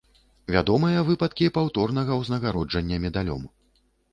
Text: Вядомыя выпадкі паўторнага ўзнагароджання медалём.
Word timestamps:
Вядомыя 0.53 1.03
выпадкі 1.09 1.51
паўторнага 1.57 2.17
ўзнагароджання 2.23 3.01
медалём. 3.05 3.47